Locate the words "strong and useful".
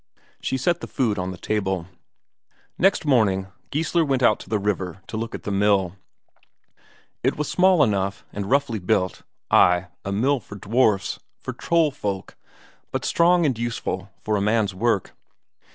13.05-14.09